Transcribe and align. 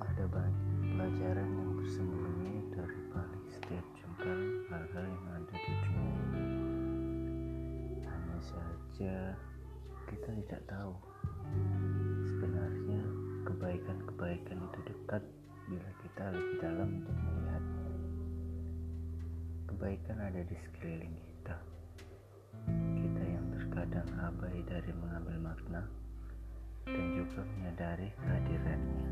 ada 0.00 0.24
banyak 0.32 0.68
pelajaran 0.96 1.48
yang 1.48 1.72
bersembunyi 1.76 2.56
dari 2.72 3.00
balik 3.12 3.44
setiap 3.52 3.86
jengkal 4.00 4.40
hal-hal 4.72 5.04
yang 5.04 5.26
ada 5.36 5.56
di 5.56 5.72
dunia 5.84 6.14
ini. 6.24 6.46
Hanya 8.08 8.38
saja 8.40 9.16
kita 10.08 10.28
tidak 10.44 10.62
tahu 10.64 10.92
sebenarnya 12.24 13.02
kebaikan-kebaikan 13.44 14.58
itu 14.64 14.78
dekat 14.88 15.22
bila 15.68 15.90
kita 16.00 16.24
lebih 16.32 16.56
dalam 16.64 16.88
untuk 17.04 17.16
melihatnya. 17.20 17.92
Kebaikan 19.68 20.18
ada 20.18 20.40
di 20.42 20.56
sekeliling 20.56 21.14
kita. 21.20 21.56
Kita 22.96 23.22
yang 23.22 23.46
terkadang 23.52 24.08
abai 24.18 24.64
dari 24.64 24.92
mengambil 24.96 25.36
makna 25.52 25.82
dan 26.88 27.06
juga 27.14 27.40
menyadari 27.44 28.08
kehadirannya. 28.18 29.09